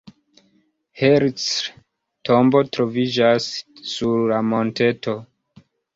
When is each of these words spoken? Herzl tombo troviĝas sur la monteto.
Herzl 1.01 1.51
tombo 2.29 2.61
troviĝas 2.77 3.51
sur 3.93 4.27
la 4.33 4.41
monteto. 4.55 5.17